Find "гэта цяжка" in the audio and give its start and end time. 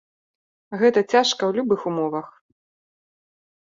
0.83-1.37